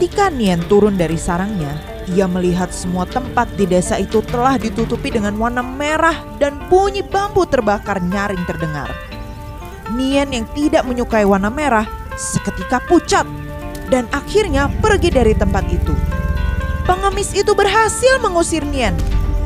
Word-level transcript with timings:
Ketika 0.00 0.32
Nian 0.32 0.64
turun 0.64 0.96
dari 0.96 1.20
sarangnya, 1.20 1.76
ia 2.08 2.24
melihat 2.24 2.72
semua 2.72 3.04
tempat 3.04 3.52
di 3.52 3.68
desa 3.68 4.00
itu 4.00 4.24
telah 4.24 4.56
ditutupi 4.56 5.12
dengan 5.12 5.36
warna 5.36 5.60
merah 5.60 6.16
dan 6.40 6.56
bunyi 6.72 7.04
bambu 7.04 7.44
terbakar 7.44 8.00
nyaring 8.00 8.40
terdengar. 8.48 8.88
Nian 9.92 10.32
yang 10.32 10.48
tidak 10.56 10.88
menyukai 10.88 11.28
warna 11.28 11.52
merah 11.52 11.84
seketika 12.16 12.80
pucat 12.88 13.28
dan 13.92 14.08
akhirnya 14.08 14.72
pergi 14.80 15.12
dari 15.12 15.36
tempat 15.36 15.68
itu. 15.68 15.92
Pengemis 16.88 17.36
itu 17.36 17.52
berhasil 17.52 18.24
mengusir 18.24 18.64
Nian. 18.72 18.96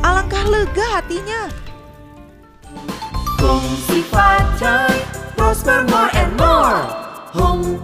Alangkah 0.07 0.47
lega 0.47 1.03
hatinya. 1.03 1.51
Kongsi 3.43 4.07
prosper 5.35 5.83
more 5.91 6.11
and 6.15 6.31
more. 6.39 6.79
Hong 7.35 7.75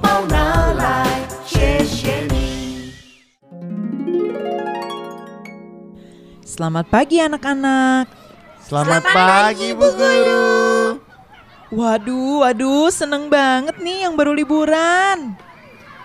Selamat 6.51 6.83
pagi 6.91 7.15
anak-anak. 7.15 8.11
Selamat, 8.67 8.99
pagi 9.07 9.71
Bu 9.71 9.87
Guru. 9.87 10.99
Waduh, 11.71 12.43
waduh, 12.43 12.91
seneng 12.91 13.31
banget 13.31 13.79
nih 13.79 14.03
yang 14.03 14.19
baru 14.19 14.35
liburan. 14.35 15.31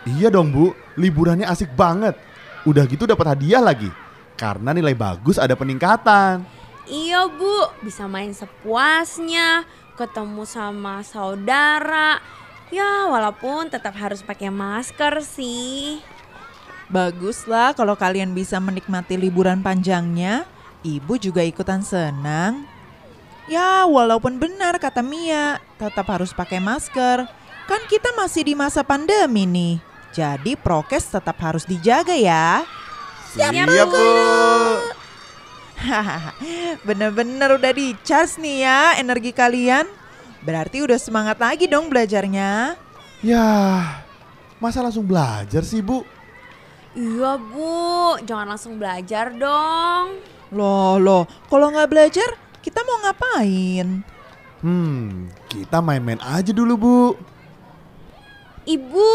Iya 0.06 0.30
dong 0.30 0.54
Bu, 0.54 0.70
liburannya 0.94 1.50
asik 1.50 1.74
banget. 1.74 2.14
Udah 2.62 2.86
gitu 2.86 3.10
dapat 3.10 3.34
hadiah 3.34 3.58
lagi. 3.58 3.90
Karena 4.38 4.70
nilai 4.70 4.94
bagus 4.94 5.34
ada 5.34 5.58
peningkatan. 5.58 6.46
Iya 6.86 7.26
bu, 7.26 7.82
bisa 7.82 8.06
main 8.06 8.30
sepuasnya, 8.30 9.66
ketemu 9.98 10.46
sama 10.46 11.02
saudara. 11.02 12.22
Ya 12.70 13.10
walaupun 13.10 13.66
tetap 13.66 13.98
harus 13.98 14.22
pakai 14.22 14.54
masker 14.54 15.26
sih. 15.26 16.06
Baguslah 16.86 17.74
kalau 17.74 17.98
kalian 17.98 18.30
bisa 18.30 18.62
menikmati 18.62 19.18
liburan 19.18 19.62
panjangnya. 19.62 20.46
Ibu 20.86 21.18
juga 21.18 21.42
ikutan 21.42 21.82
senang. 21.82 22.62
Ya, 23.50 23.86
walaupun 23.86 24.38
benar 24.38 24.78
kata 24.78 25.02
Mia, 25.02 25.58
tetap 25.78 26.06
harus 26.10 26.30
pakai 26.30 26.62
masker. 26.62 27.26
Kan 27.66 27.82
kita 27.90 28.14
masih 28.14 28.46
di 28.46 28.54
masa 28.54 28.86
pandemi 28.86 29.46
nih. 29.46 29.74
Jadi 30.14 30.54
prokes 30.54 31.10
tetap 31.10 31.34
harus 31.42 31.66
dijaga 31.66 32.14
ya. 32.14 32.62
Siap, 33.34 33.52
Bu. 33.66 34.06
Bener-bener 36.88 37.50
udah 37.58 37.72
di 37.74 37.92
charge 38.06 38.38
nih 38.40 38.64
ya 38.64 38.80
energi 38.96 39.34
kalian. 39.34 39.84
Berarti 40.46 40.86
udah 40.86 40.98
semangat 40.98 41.42
lagi 41.42 41.66
dong 41.66 41.90
belajarnya. 41.90 42.78
Ya, 43.20 43.48
masa 44.62 44.80
langsung 44.80 45.04
belajar 45.04 45.66
sih 45.66 45.82
Bu? 45.82 46.06
Iya 46.96 47.36
bu, 47.36 48.16
jangan 48.24 48.56
langsung 48.56 48.80
belajar 48.80 49.28
dong. 49.36 50.16
Loh, 50.48 50.96
loh, 50.96 51.28
kalau 51.52 51.68
nggak 51.68 51.92
belajar 51.92 52.24
kita 52.64 52.80
mau 52.80 53.04
ngapain? 53.04 54.00
Hmm, 54.64 55.28
kita 55.52 55.84
main-main 55.84 56.16
aja 56.24 56.56
dulu 56.56 56.74
Bu. 56.80 57.00
Ibu, 58.64 59.12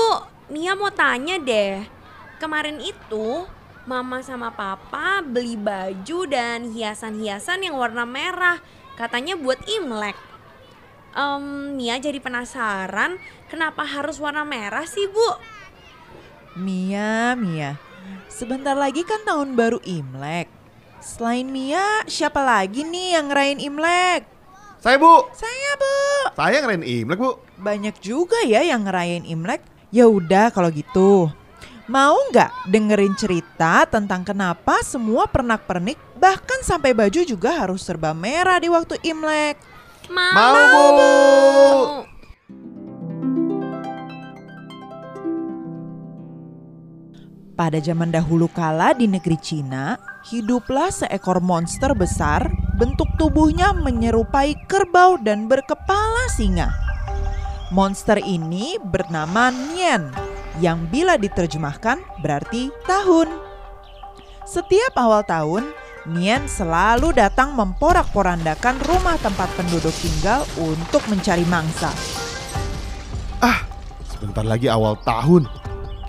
Mia 0.53 0.77
mau 0.77 0.93
tanya 0.93 1.41
deh. 1.41 1.81
Kemarin 2.37 2.77
itu 2.77 3.49
Mama 3.89 4.21
sama 4.21 4.53
Papa 4.53 5.25
beli 5.25 5.57
baju 5.57 6.29
dan 6.29 6.69
hiasan-hiasan 6.69 7.65
yang 7.65 7.81
warna 7.81 8.05
merah. 8.05 8.61
Katanya 8.93 9.33
buat 9.33 9.57
Imlek. 9.65 10.13
Em, 11.17 11.73
Mia 11.75 11.97
jadi 11.97 12.21
penasaran 12.21 13.17
kenapa 13.49 13.83
harus 13.83 14.21
warna 14.21 14.45
merah 14.45 14.85
sih 14.85 15.09
Bu? 15.09 15.29
Mia, 16.51 17.31
Mia. 17.39 17.79
Sebentar 18.27 18.75
lagi 18.75 19.07
kan 19.07 19.23
tahun 19.23 19.55
baru 19.55 19.79
Imlek. 19.87 20.51
Selain 20.99 21.47
Mia, 21.47 22.03
siapa 22.11 22.43
lagi 22.43 22.83
nih 22.83 23.15
yang 23.15 23.31
ngerayain 23.31 23.61
Imlek? 23.63 24.27
Saya 24.83 24.99
Bu. 24.99 25.31
Saya, 25.31 25.71
Bu. 25.79 25.95
Saya 26.35 26.57
ngerain 26.59 26.83
Imlek 26.83 27.19
Bu. 27.23 27.39
Banyak 27.55 28.03
juga 28.03 28.35
ya 28.43 28.59
yang 28.67 28.83
ngerayain 28.83 29.23
Imlek. 29.23 29.63
Ya 29.95 30.11
udah 30.11 30.51
kalau 30.51 30.67
gitu. 30.75 31.31
Mau 31.87 32.15
nggak 32.31 32.67
dengerin 32.67 33.15
cerita 33.15 33.87
tentang 33.87 34.27
kenapa 34.27 34.83
semua 34.83 35.31
pernak-pernik 35.31 35.99
bahkan 36.19 36.59
sampai 36.67 36.91
baju 36.91 37.23
juga 37.23 37.63
harus 37.63 37.79
serba 37.79 38.11
merah 38.11 38.59
di 38.59 38.67
waktu 38.67 38.99
Imlek? 39.07 39.55
Mau 40.11 40.67
Bu. 40.99 41.11
Pada 47.61 47.77
zaman 47.77 48.09
dahulu 48.09 48.49
kala 48.49 48.97
di 48.97 49.05
negeri 49.05 49.37
Cina, 49.37 49.93
hiduplah 50.25 50.89
seekor 50.89 51.45
monster 51.45 51.93
besar, 51.93 52.49
bentuk 52.73 53.05
tubuhnya 53.21 53.69
menyerupai 53.77 54.57
kerbau 54.65 55.21
dan 55.21 55.45
berkepala 55.45 56.25
singa. 56.33 56.73
Monster 57.69 58.17
ini 58.17 58.81
bernama 58.81 59.53
Nian, 59.53 60.09
yang 60.57 60.89
bila 60.89 61.21
diterjemahkan 61.21 62.01
berarti 62.25 62.73
tahun. 62.89 63.29
Setiap 64.41 64.97
awal 64.97 65.21
tahun, 65.21 65.69
Nian 66.09 66.49
selalu 66.49 67.13
datang 67.13 67.53
memporak-porandakan 67.53 68.81
rumah 68.89 69.21
tempat 69.21 69.53
penduduk 69.53 69.93
tinggal 70.01 70.49
untuk 70.57 71.05
mencari 71.13 71.45
mangsa. 71.45 71.93
Sebentar 74.09 74.45
lagi 74.45 74.65
awal 74.65 74.97
tahun. 75.05 75.60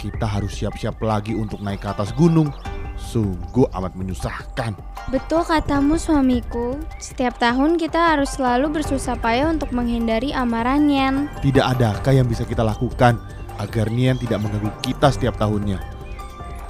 Kita 0.03 0.27
harus 0.27 0.59
siap-siap 0.59 0.99
lagi 0.99 1.31
untuk 1.39 1.63
naik 1.63 1.87
ke 1.87 1.95
atas 1.95 2.11
gunung. 2.19 2.51
Sungguh 2.99 3.71
amat 3.71 3.95
menyusahkan. 3.95 4.75
Betul 5.15 5.47
katamu 5.47 5.95
suamiku, 5.95 6.75
setiap 6.99 7.39
tahun 7.39 7.79
kita 7.79 8.19
harus 8.19 8.35
selalu 8.35 8.83
bersusah 8.83 9.15
payah 9.23 9.55
untuk 9.55 9.71
menghindari 9.71 10.35
amarah 10.35 10.75
Nyen. 10.75 11.31
Tidak 11.39 11.63
adakah 11.63 12.19
yang 12.19 12.27
bisa 12.27 12.43
kita 12.43 12.67
lakukan 12.67 13.15
agar 13.63 13.87
Nian 13.95 14.19
tidak 14.19 14.43
mengganggu 14.43 14.75
kita 14.83 15.15
setiap 15.15 15.39
tahunnya? 15.39 15.79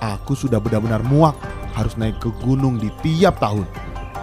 Aku 0.04 0.37
sudah 0.37 0.60
benar-benar 0.60 1.00
muak 1.00 1.32
harus 1.72 1.97
naik 1.97 2.21
ke 2.21 2.28
gunung 2.44 2.76
di 2.76 2.92
tiap 3.00 3.41
tahun. 3.41 3.65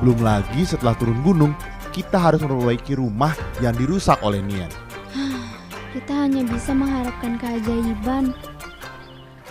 Belum 0.06 0.22
lagi 0.22 0.69
setelah 0.69 0.94
turun 0.94 1.18
gunung, 1.25 1.58
kita 1.90 2.22
harus 2.22 2.46
memperbaiki 2.46 2.94
rumah 2.94 3.34
yang 3.58 3.74
dirusak 3.74 4.22
oleh 4.22 4.38
Nian. 4.46 4.69
Kita 5.90 6.14
hanya 6.14 6.46
bisa 6.46 6.69
mengharapkan 6.69 7.42
keajaiban. 7.42 8.38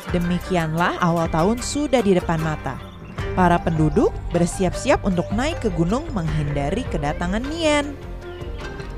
Demikianlah 0.09 0.97
awal 1.05 1.29
tahun 1.29 1.61
sudah 1.61 2.01
di 2.01 2.17
depan 2.17 2.41
mata. 2.41 2.81
Para 3.37 3.61
penduduk 3.61 4.11
bersiap-siap 4.33 5.05
untuk 5.05 5.29
naik 5.37 5.61
ke 5.63 5.71
gunung 5.77 6.09
menghindari 6.17 6.83
kedatangan 6.89 7.45
Nian. 7.45 7.93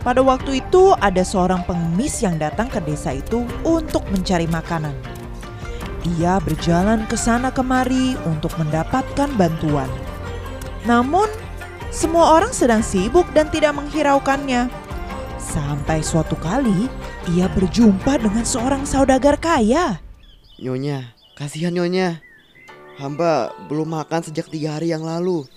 Pada 0.00 0.24
waktu 0.24 0.64
itu 0.64 0.96
ada 0.96 1.20
seorang 1.20 1.60
pengemis 1.68 2.24
yang 2.24 2.40
datang 2.40 2.72
ke 2.72 2.80
desa 2.80 3.12
itu 3.12 3.44
untuk 3.66 4.00
mencari 4.08 4.48
makanan. 4.48 4.96
Ia 6.16 6.40
berjalan 6.40 7.04
ke 7.04 7.20
sana 7.20 7.52
kemari 7.52 8.16
untuk 8.24 8.56
mendapatkan 8.56 9.28
bantuan. 9.36 9.90
Namun, 10.88 11.28
semua 11.92 12.40
orang 12.40 12.56
sedang 12.56 12.80
sibuk 12.80 13.28
dan 13.36 13.52
tidak 13.52 13.76
menghiraukannya. 13.76 14.72
Sampai 15.36 16.00
suatu 16.00 16.38
kali, 16.40 16.88
ia 17.36 17.50
berjumpa 17.52 18.16
dengan 18.24 18.46
seorang 18.46 18.88
saudagar 18.88 19.36
kaya. 19.36 20.00
Nyonya, 20.60 21.16
kasihan 21.40 21.72
Nyonya. 21.72 22.20
Hamba 23.00 23.48
belum 23.72 23.96
makan 23.96 24.28
sejak 24.28 24.52
tiga 24.52 24.76
hari 24.76 24.92
yang 24.92 25.00
lalu. 25.00 25.48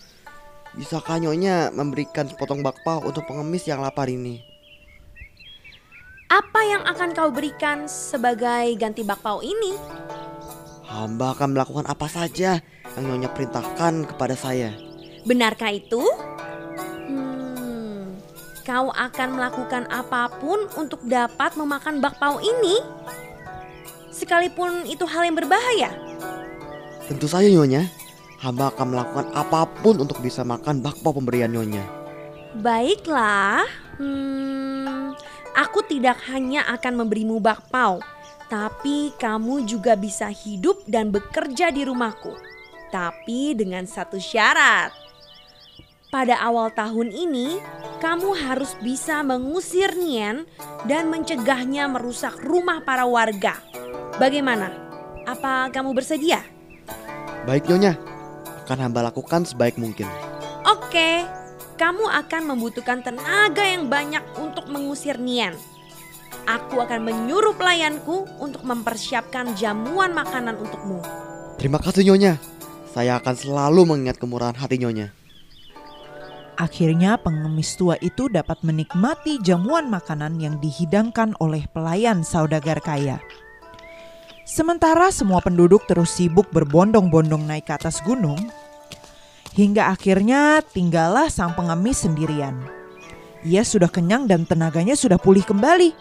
Bisakah 0.79 1.19
Nyonya 1.19 1.75
memberikan 1.75 2.23
sepotong 2.23 2.63
bakpao 2.63 3.03
untuk 3.03 3.27
pengemis 3.27 3.67
yang 3.67 3.83
lapar 3.83 4.07
ini? 4.07 4.39
Apa 6.31 6.59
yang 6.63 6.87
akan 6.87 7.11
kau 7.11 7.35
berikan 7.35 7.83
sebagai 7.91 8.79
ganti 8.79 9.03
bakpao 9.03 9.43
ini? 9.43 9.75
Hamba 10.87 11.35
akan 11.35 11.51
melakukan 11.51 11.83
apa 11.83 12.07
saja 12.07 12.63
yang 12.95 13.03
Nyonya 13.03 13.27
perintahkan 13.35 14.07
kepada 14.07 14.39
saya. 14.39 14.71
Benarkah 15.27 15.75
itu? 15.75 15.99
Hmm, 17.11 18.15
kau 18.63 18.87
akan 18.87 19.29
melakukan 19.35 19.83
apa 19.91 20.31
pun 20.39 20.63
untuk 20.79 21.03
dapat 21.03 21.59
memakan 21.59 21.99
bakpao 21.99 22.39
ini? 22.39 23.02
Sekalipun 24.23 24.87
itu 24.87 25.03
hal 25.03 25.27
yang 25.27 25.35
berbahaya. 25.35 25.91
Tentu 27.11 27.27
saja 27.27 27.43
Nyonya. 27.51 27.91
Hamba 28.39 28.71
akan 28.71 28.95
melakukan 28.95 29.27
apa 29.35 29.67
pun 29.83 29.99
untuk 29.99 30.23
bisa 30.23 30.47
makan 30.47 30.79
bakpao 30.79 31.11
pemberian 31.11 31.51
Nyonya. 31.51 31.83
Baiklah, 32.55 33.67
hmm, 33.99 35.11
aku 35.59 35.83
tidak 35.91 36.23
hanya 36.31 36.63
akan 36.71 37.03
memberimu 37.03 37.43
bakpao, 37.43 37.99
tapi 38.47 39.11
kamu 39.19 39.67
juga 39.67 39.99
bisa 39.99 40.31
hidup 40.31 40.87
dan 40.87 41.11
bekerja 41.11 41.67
di 41.75 41.83
rumahku. 41.83 42.31
Tapi 42.95 43.59
dengan 43.59 43.83
satu 43.83 44.15
syarat. 44.23 44.95
Pada 46.07 46.39
awal 46.39 46.71
tahun 46.71 47.11
ini, 47.11 47.59
kamu 47.99 48.39
harus 48.47 48.71
bisa 48.79 49.19
mengusir 49.19 49.91
Nian 49.99 50.47
dan 50.87 51.11
mencegahnya 51.11 51.91
merusak 51.91 52.39
rumah 52.39 52.79
para 52.87 53.03
warga. 53.03 53.72
Bagaimana? 54.21 54.69
Apa 55.25 55.73
kamu 55.73 55.97
bersedia? 55.97 56.45
Baik 57.49 57.65
Nyonya, 57.65 57.97
akan 58.63 58.77
hamba 58.77 59.09
lakukan 59.09 59.41
sebaik 59.41 59.75
mungkin. 59.81 60.05
Oke, 60.63 61.25
kamu 61.81 62.05
akan 62.07 62.41
membutuhkan 62.53 63.01
tenaga 63.01 63.65
yang 63.65 63.89
banyak 63.89 64.21
untuk 64.37 64.69
mengusir 64.69 65.17
Nian. 65.17 65.57
Aku 66.45 66.77
akan 66.77 67.01
menyuruh 67.01 67.57
pelayanku 67.57 68.27
untuk 68.37 68.61
mempersiapkan 68.61 69.57
jamuan 69.57 70.13
makanan 70.13 70.61
untukmu. 70.61 71.01
Terima 71.57 71.81
kasih 71.81 72.05
Nyonya. 72.05 72.37
Saya 72.93 73.17
akan 73.17 73.33
selalu 73.33 73.81
mengingat 73.89 74.21
kemurahan 74.21 74.53
hati 74.53 74.77
Nyonya. 74.77 75.09
Akhirnya 76.53 77.17
pengemis 77.17 77.73
tua 77.73 77.97
itu 77.97 78.29
dapat 78.29 78.61
menikmati 78.61 79.41
jamuan 79.41 79.89
makanan 79.89 80.37
yang 80.37 80.61
dihidangkan 80.61 81.33
oleh 81.41 81.65
pelayan 81.73 82.21
saudagar 82.21 82.77
kaya. 82.77 83.17
Sementara 84.43 85.07
semua 85.07 85.39
penduduk 85.39 85.87
terus 85.87 86.19
sibuk 86.19 86.51
berbondong-bondong 86.51 87.47
naik 87.47 87.71
ke 87.71 87.79
atas 87.79 88.03
gunung, 88.03 88.51
hingga 89.55 89.87
akhirnya 89.87 90.59
tinggallah 90.59 91.31
sang 91.31 91.55
pengemis 91.55 92.03
sendirian. 92.03 92.59
Ia 93.47 93.63
sudah 93.63 93.87
kenyang 93.87 94.27
dan 94.27 94.43
tenaganya 94.43 94.99
sudah 94.99 95.15
pulih 95.15 95.47
kembali. 95.47 95.95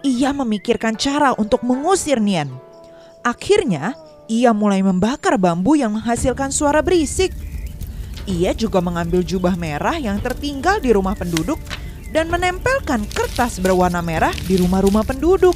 Ia 0.00 0.32
memikirkan 0.32 0.96
cara 0.96 1.36
untuk 1.36 1.60
mengusir 1.60 2.16
Nian. 2.16 2.48
Akhirnya, 3.20 3.92
ia 4.24 4.56
mulai 4.56 4.80
membakar 4.80 5.36
bambu 5.36 5.76
yang 5.76 5.92
menghasilkan 5.92 6.48
suara 6.48 6.80
berisik. 6.80 7.36
Ia 8.24 8.56
juga 8.56 8.80
mengambil 8.80 9.20
jubah 9.20 9.60
merah 9.60 10.00
yang 10.00 10.16
tertinggal 10.24 10.80
di 10.80 10.96
rumah 10.96 11.12
penduduk 11.12 11.60
dan 12.08 12.32
menempelkan 12.32 13.04
kertas 13.04 13.60
berwarna 13.60 14.00
merah 14.00 14.32
di 14.48 14.56
rumah-rumah 14.56 15.04
penduduk. 15.04 15.52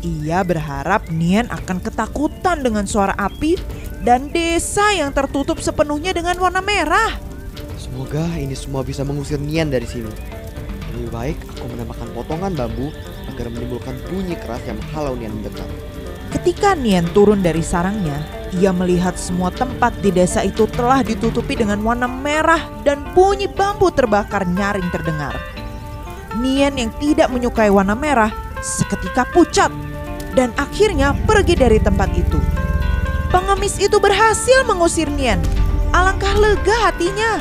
Ia 0.00 0.40
berharap 0.40 1.12
Nian 1.12 1.44
akan 1.52 1.84
ketakutan 1.84 2.64
dengan 2.64 2.88
suara 2.88 3.12
api 3.20 3.60
dan 4.00 4.32
desa 4.32 4.96
yang 4.96 5.12
tertutup 5.12 5.60
sepenuhnya 5.60 6.16
dengan 6.16 6.40
warna 6.40 6.64
merah. 6.64 7.20
Semoga 7.76 8.24
ini 8.40 8.56
semua 8.56 8.80
bisa 8.80 9.04
mengusir 9.04 9.36
Nian 9.36 9.68
dari 9.68 9.84
sini. 9.84 10.08
Lebih 10.96 11.08
baik 11.12 11.38
aku 11.52 11.68
menambahkan 11.68 12.08
potongan 12.16 12.52
bambu 12.56 12.88
agar 13.28 13.52
menimbulkan 13.52 13.92
bunyi 14.08 14.40
keras 14.40 14.64
yang 14.64 14.80
menghalau 14.80 15.12
Nian 15.20 15.36
mendekat. 15.36 15.68
Ketika 16.32 16.72
Nian 16.72 17.04
turun 17.12 17.44
dari 17.44 17.60
sarangnya, 17.60 18.24
ia 18.56 18.72
melihat 18.72 19.20
semua 19.20 19.52
tempat 19.52 19.92
di 20.00 20.08
desa 20.08 20.40
itu 20.40 20.64
telah 20.72 21.04
ditutupi 21.04 21.60
dengan 21.60 21.76
warna 21.84 22.08
merah 22.08 22.72
dan 22.88 23.04
bunyi 23.12 23.52
bambu 23.52 23.92
terbakar 23.92 24.48
nyaring 24.48 24.88
terdengar. 24.88 25.36
Nian 26.40 26.80
yang 26.80 26.88
tidak 26.96 27.28
menyukai 27.28 27.68
warna 27.68 27.92
merah 27.92 28.32
seketika 28.64 29.28
pucat 29.34 29.89
dan 30.34 30.50
akhirnya 30.58 31.14
pergi 31.26 31.54
dari 31.58 31.78
tempat 31.82 32.10
itu. 32.14 32.38
Pengemis 33.30 33.78
itu 33.78 33.98
berhasil 34.02 34.66
mengusir 34.66 35.06
Nian. 35.06 35.38
Alangkah 35.94 36.34
lega 36.38 36.90
hatinya. 36.90 37.38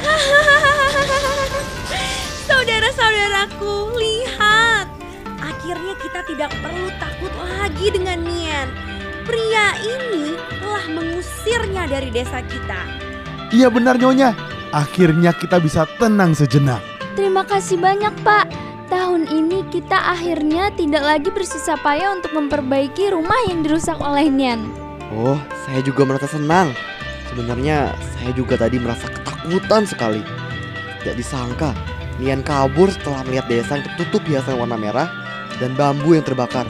Saudara-saudaraku, 2.48 3.92
lihat. 4.00 4.88
Akhirnya 5.40 5.94
kita 6.00 6.20
tidak 6.28 6.52
perlu 6.60 6.88
takut 6.96 7.32
lagi 7.40 7.92
dengan 7.92 8.24
Nian. 8.24 8.68
Pria 9.24 9.72
ini 9.80 10.36
telah 10.60 10.84
mengusirnya 10.92 11.88
dari 11.88 12.12
desa 12.12 12.44
kita. 12.44 12.84
Iya 13.52 13.68
benar 13.72 14.00
Nyonya. 14.00 14.32
Akhirnya 14.72 15.36
kita 15.36 15.60
bisa 15.60 15.84
tenang 16.00 16.32
sejenak. 16.32 16.80
Terima 17.14 17.46
kasih 17.46 17.78
banyak, 17.78 18.10
Pak. 18.26 18.63
Tahun 18.94 19.26
ini 19.26 19.66
kita 19.74 20.14
akhirnya 20.14 20.70
tidak 20.78 21.02
lagi 21.02 21.26
bersusah 21.26 21.74
payah 21.82 22.14
untuk 22.14 22.30
memperbaiki 22.30 23.10
rumah 23.10 23.42
yang 23.50 23.66
dirusak 23.66 23.98
oleh 23.98 24.30
Nian. 24.30 24.70
Oh, 25.10 25.34
saya 25.66 25.82
juga 25.82 26.06
merasa 26.06 26.30
senang. 26.30 26.70
Sebenarnya 27.26 27.90
saya 28.14 28.30
juga 28.38 28.54
tadi 28.54 28.78
merasa 28.78 29.10
ketakutan 29.10 29.82
sekali. 29.82 30.22
Tidak 31.02 31.18
disangka, 31.18 31.74
Nian 32.22 32.46
kabur 32.46 32.86
setelah 32.86 33.26
melihat 33.26 33.50
desa 33.50 33.82
yang 33.82 33.86
tertutup 33.90 34.22
hiasan 34.30 34.62
warna 34.62 34.78
merah 34.78 35.10
dan 35.58 35.74
bambu 35.74 36.14
yang 36.14 36.22
terbakar. 36.22 36.62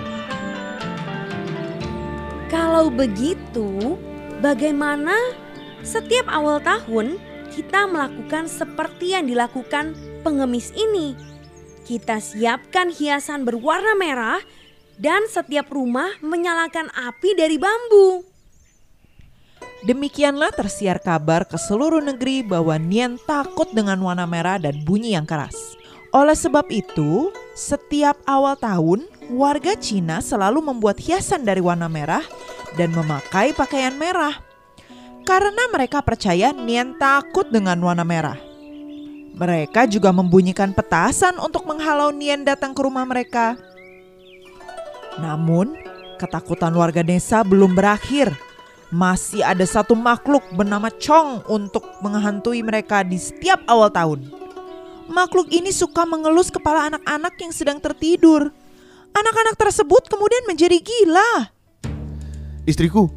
Kalau 2.48 2.88
begitu, 2.88 4.00
bagaimana 4.40 5.12
setiap 5.84 6.24
awal 6.32 6.56
tahun 6.64 7.20
kita 7.52 7.84
melakukan 7.84 8.48
seperti 8.48 9.12
yang 9.12 9.28
dilakukan 9.28 9.92
pengemis 10.24 10.72
ini? 10.72 11.33
Kita 11.84 12.16
siapkan 12.16 12.88
hiasan 12.88 13.44
berwarna 13.44 13.92
merah 13.92 14.40
dan 14.96 15.28
setiap 15.28 15.68
rumah 15.68 16.16
menyalakan 16.24 16.88
api 16.88 17.36
dari 17.36 17.60
bambu. 17.60 18.24
Demikianlah 19.84 20.48
tersiar 20.56 20.96
kabar 20.96 21.44
ke 21.44 21.60
seluruh 21.60 22.00
negeri 22.00 22.40
bahwa 22.40 22.80
Nian 22.80 23.20
takut 23.28 23.68
dengan 23.76 24.00
warna 24.00 24.24
merah 24.24 24.56
dan 24.56 24.80
bunyi 24.80 25.12
yang 25.12 25.28
keras. 25.28 25.76
Oleh 26.08 26.32
sebab 26.32 26.72
itu, 26.72 27.28
setiap 27.52 28.16
awal 28.24 28.56
tahun, 28.56 29.04
warga 29.28 29.76
Cina 29.76 30.24
selalu 30.24 30.64
membuat 30.64 30.96
hiasan 30.96 31.44
dari 31.44 31.60
warna 31.60 31.92
merah 31.92 32.24
dan 32.80 32.96
memakai 32.96 33.52
pakaian 33.52 33.92
merah. 34.00 34.32
Karena 35.28 35.68
mereka 35.68 36.00
percaya 36.00 36.56
Nian 36.56 36.96
takut 36.96 37.44
dengan 37.52 37.76
warna 37.84 38.08
merah. 38.08 38.53
Mereka 39.34 39.90
juga 39.90 40.14
membunyikan 40.14 40.70
petasan 40.70 41.42
untuk 41.42 41.66
menghalau 41.66 42.14
Nian 42.14 42.46
datang 42.46 42.70
ke 42.70 42.80
rumah 42.86 43.02
mereka. 43.02 43.58
Namun, 45.18 45.74
ketakutan 46.22 46.70
warga 46.70 47.02
desa 47.02 47.42
belum 47.42 47.74
berakhir. 47.74 48.30
Masih 48.94 49.42
ada 49.42 49.66
satu 49.66 49.98
makhluk 49.98 50.46
bernama 50.54 50.86
Chong 51.02 51.42
untuk 51.50 51.82
menghantui 51.98 52.62
mereka 52.62 53.02
di 53.02 53.18
setiap 53.18 53.58
awal 53.66 53.90
tahun. 53.90 54.30
Makhluk 55.10 55.50
ini 55.50 55.74
suka 55.74 56.06
mengelus 56.06 56.46
kepala 56.46 56.86
anak-anak 56.94 57.34
yang 57.42 57.50
sedang 57.50 57.82
tertidur. 57.82 58.54
Anak-anak 59.10 59.58
tersebut 59.58 60.06
kemudian 60.06 60.46
menjadi 60.46 60.78
gila. 60.78 61.50
Istriku, 62.62 63.10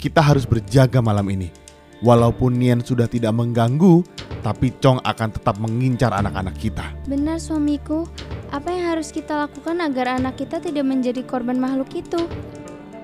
kita 0.00 0.24
harus 0.24 0.48
berjaga 0.48 1.04
malam 1.04 1.28
ini. 1.28 1.57
Walaupun 1.98 2.54
Nian 2.54 2.78
sudah 2.78 3.10
tidak 3.10 3.34
mengganggu, 3.34 4.06
tapi 4.46 4.70
Chong 4.78 5.02
akan 5.02 5.28
tetap 5.34 5.58
mengincar 5.58 6.14
anak-anak 6.14 6.54
kita. 6.54 6.94
Benar 7.10 7.42
suamiku, 7.42 8.06
apa 8.54 8.70
yang 8.70 8.94
harus 8.94 9.10
kita 9.10 9.34
lakukan 9.34 9.82
agar 9.82 10.14
anak 10.22 10.38
kita 10.38 10.62
tidak 10.62 10.86
menjadi 10.86 11.26
korban 11.26 11.58
makhluk 11.58 11.90
itu? 11.98 12.22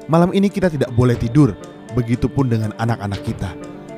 Malam 0.07 0.31
ini 0.31 0.47
kita 0.47 0.71
tidak 0.71 0.95
boleh 0.95 1.19
tidur. 1.19 1.59
Begitupun 1.95 2.51
dengan 2.51 2.71
anak-anak 2.79 3.23
kita. 3.23 3.51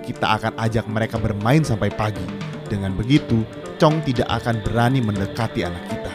Kita 0.04 0.36
akan 0.36 0.52
ajak 0.60 0.84
mereka 0.88 1.16
bermain 1.16 1.64
sampai 1.64 1.88
pagi. 1.92 2.24
Dengan 2.68 2.92
begitu, 2.96 3.44
Chong 3.76 4.00
tidak 4.04 4.28
akan 4.32 4.64
berani 4.64 5.04
mendekati 5.04 5.64
anak 5.64 5.84
kita. 5.92 6.12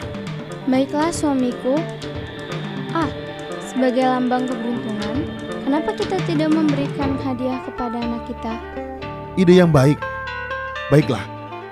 Baiklah 0.66 1.10
suamiku. 1.14 1.78
Ah, 2.94 3.10
sebagai 3.66 4.04
lambang 4.06 4.46
keberuntungan, 4.46 5.11
kenapa 5.62 5.90
kita 5.94 6.18
tidak 6.26 6.50
memberikan 6.50 7.16
hadiah 7.22 7.62
kepada 7.64 7.96
anak 7.98 8.22
kita? 8.28 8.54
Ide 9.38 9.64
yang 9.64 9.72
baik. 9.72 9.96
Baiklah, 10.92 11.24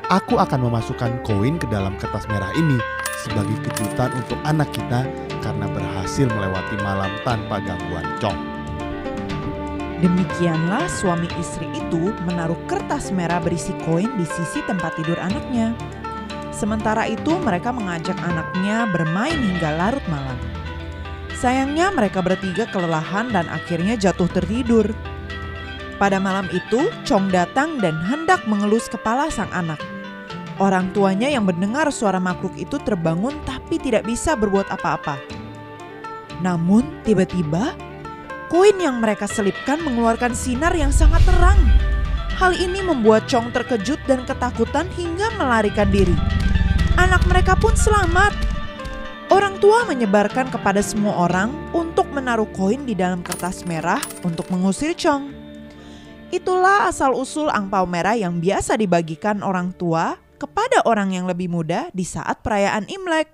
aku 0.09 0.41
akan 0.41 0.71
memasukkan 0.71 1.21
koin 1.27 1.61
ke 1.61 1.69
dalam 1.69 1.99
kertas 2.01 2.25
merah 2.31 2.49
ini 2.57 2.81
sebagai 3.21 3.53
kejutan 3.69 4.09
untuk 4.17 4.41
anak 4.49 4.73
kita 4.73 5.05
karena 5.45 5.67
berhasil 5.69 6.25
melewati 6.25 6.77
malam 6.81 7.13
tanpa 7.21 7.61
gangguan 7.61 8.07
Chong. 8.17 8.39
Demikianlah 10.01 10.89
suami 10.89 11.29
istri 11.37 11.69
itu 11.77 12.17
menaruh 12.25 12.57
kertas 12.65 13.13
merah 13.13 13.37
berisi 13.37 13.77
koin 13.85 14.09
di 14.17 14.25
sisi 14.25 14.65
tempat 14.65 14.97
tidur 14.97 15.21
anaknya. 15.21 15.77
Sementara 16.49 17.05
itu 17.05 17.37
mereka 17.37 17.69
mengajak 17.69 18.17
anaknya 18.25 18.89
bermain 18.89 19.37
hingga 19.37 19.77
larut 19.77 20.05
malam. 20.09 20.50
Sayangnya 21.41 21.89
mereka 21.89 22.21
bertiga 22.21 22.69
kelelahan 22.69 23.33
dan 23.33 23.49
akhirnya 23.49 23.97
jatuh 23.97 24.29
tertidur. 24.29 24.93
Pada 25.97 26.21
malam 26.21 26.45
itu, 26.53 26.93
Chong 27.09 27.33
datang 27.33 27.81
dan 27.81 27.97
hendak 27.97 28.45
mengelus 28.45 28.93
kepala 28.93 29.33
sang 29.33 29.49
anak. 29.57 29.81
Orang 30.61 30.93
tuanya 30.93 31.33
yang 31.33 31.49
mendengar 31.49 31.89
suara 31.89 32.21
makhluk 32.21 32.53
itu 32.61 32.77
terbangun 32.85 33.33
tapi 33.49 33.81
tidak 33.81 34.05
bisa 34.05 34.37
berbuat 34.37 34.69
apa-apa. 34.69 35.17
Namun 36.45 37.01
tiba-tiba 37.09 37.73
koin 38.53 38.77
yang 38.77 39.01
mereka 39.01 39.25
selipkan 39.25 39.81
mengeluarkan 39.81 40.37
sinar 40.37 40.77
yang 40.77 40.93
sangat 40.93 41.25
terang. 41.25 41.57
Hal 42.37 42.53
ini 42.53 42.85
membuat 42.85 43.25
Chong 43.33 43.49
terkejut 43.49 44.05
dan 44.05 44.29
ketakutan 44.29 44.93
hingga 44.93 45.33
melarikan 45.41 45.89
diri. 45.89 46.17
Anak 47.01 47.25
mereka 47.25 47.57
pun 47.57 47.73
selamat. 47.73 48.50
Orang 49.31 49.63
tua 49.63 49.87
menyebarkan 49.87 50.51
kepada 50.51 50.83
semua 50.83 51.15
orang 51.15 51.55
untuk 51.71 52.11
menaruh 52.11 52.51
koin 52.51 52.83
di 52.83 52.99
dalam 52.99 53.23
kertas 53.23 53.63
merah 53.63 54.03
untuk 54.27 54.51
mengusir 54.51 54.91
Chong. 54.99 55.31
Itulah 56.35 56.91
asal-usul 56.91 57.47
angpau 57.47 57.87
merah 57.87 58.19
yang 58.19 58.43
biasa 58.43 58.75
dibagikan 58.75 59.47
orang 59.47 59.71
tua 59.79 60.19
kepada 60.35 60.83
orang 60.83 61.15
yang 61.15 61.31
lebih 61.31 61.47
muda 61.47 61.95
di 61.95 62.03
saat 62.03 62.43
perayaan 62.43 62.91
Imlek. 62.91 63.31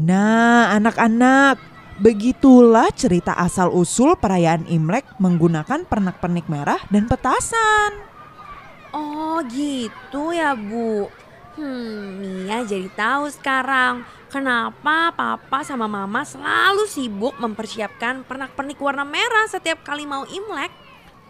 Nah, 0.00 0.72
anak-anak, 0.80 1.60
begitulah 2.00 2.88
cerita 2.96 3.36
asal-usul 3.36 4.16
perayaan 4.16 4.64
Imlek 4.64 5.04
menggunakan 5.20 5.84
pernak-pernik 5.84 6.48
merah 6.48 6.80
dan 6.88 7.04
petasan. 7.04 8.08
Oh 8.96 9.44
gitu 9.52 10.32
ya 10.32 10.56
Bu. 10.56 11.17
Hmm, 11.58 12.22
Mia 12.22 12.62
jadi 12.62 12.86
tahu 12.94 13.26
sekarang 13.34 14.06
kenapa 14.30 15.10
papa 15.10 15.66
sama 15.66 15.90
mama 15.90 16.22
selalu 16.22 16.86
sibuk 16.86 17.34
mempersiapkan 17.42 18.22
pernak-pernik 18.22 18.78
warna 18.78 19.02
merah 19.02 19.50
setiap 19.50 19.82
kali 19.82 20.06
mau 20.06 20.22
Imlek. 20.22 20.70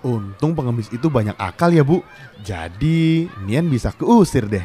Untung 0.04 0.52
pengemis 0.52 0.92
itu 0.92 1.08
banyak 1.08 1.32
akal 1.40 1.72
ya 1.72 1.80
bu. 1.80 2.04
Jadi 2.44 3.24
Nian 3.48 3.72
bisa 3.72 3.88
keusir 3.96 4.44
deh. 4.44 4.62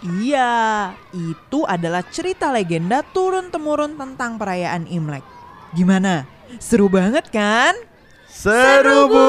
Iya, 0.00 0.96
itu 1.12 1.68
adalah 1.68 2.00
cerita 2.08 2.48
legenda 2.48 3.04
turun-temurun 3.04 4.00
tentang 4.00 4.40
perayaan 4.40 4.88
Imlek. 4.88 5.22
Gimana? 5.76 6.24
Seru 6.56 6.88
banget 6.88 7.28
kan? 7.28 7.76
Seru 8.32 9.12
bu. 9.12 9.28